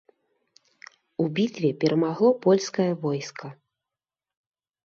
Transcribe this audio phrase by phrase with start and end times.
[1.25, 3.47] У бітве перамагло польскае войска.